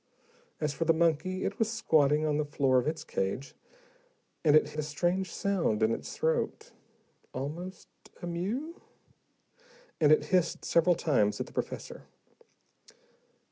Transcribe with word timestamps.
As 0.59 0.73
for 0.73 0.85
the 0.85 0.95
monkey, 0.95 1.43
it 1.45 1.59
was 1.59 1.69
squatting 1.69 2.25
on 2.25 2.37
the 2.37 2.43
floor 2.43 2.79
of 2.79 2.87
its 2.87 3.03
cage, 3.03 3.53
and 4.43 4.55
it 4.55 4.63
made 4.65 4.79
a 4.79 4.81
strange 4.81 5.31
sound 5.31 5.83
in 5.83 5.91
its 5.91 6.17
throat, 6.17 6.71
almost 7.35 7.87
a 8.19 8.25
mew, 8.25 8.81
and 9.99 10.11
it 10.11 10.25
hissed 10.33 10.65
several 10.65 10.95
times 10.95 11.39
at 11.39 11.45
the 11.45 11.53
professor. 11.53 12.07